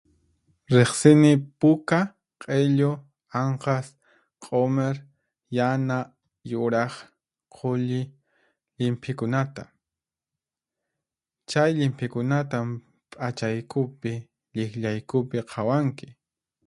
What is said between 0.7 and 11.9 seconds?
Riqsini puka, q'illu, anqas, q'umir, yana, yuraq, qulli llimphikunata. Chay